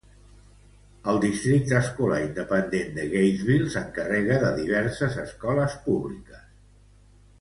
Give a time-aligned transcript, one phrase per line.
[1.11, 6.43] El districte escolar independent de Gatesville s'encarrega de diverses escoles públiques.